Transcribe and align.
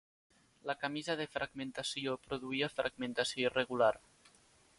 La 0.69 0.75
camisa 0.83 1.15
de 1.19 1.27
fragmentació 1.35 2.15
produïa 2.25 2.71
fragmentació 2.79 3.47
irregular. 3.53 3.93